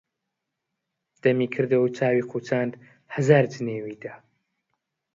[1.23, 2.73] دەمی کردوە و چاوی قوچاند،
[3.13, 4.15] هەزار جنێوی دا: